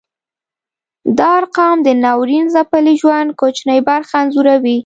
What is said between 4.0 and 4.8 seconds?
انځوروي.